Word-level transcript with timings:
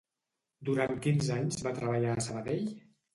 Durant 0.69 0.95
quins 1.05 1.29
anys 1.35 1.59
va 1.67 1.73
treballar 1.81 2.15
a 2.17 2.25
Sabadell? 2.29 2.65